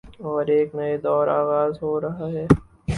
[0.25, 2.45] اورایک نئے دور کا آغاز ہو رہاہے۔